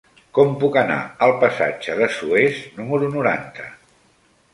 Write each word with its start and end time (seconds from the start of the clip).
Com 0.35 0.53
puc 0.61 0.77
anar 0.81 0.95
al 1.25 1.33
passatge 1.43 1.97
de 1.99 2.07
Suez 2.15 2.57
número 2.79 3.11
noranta? 3.17 3.67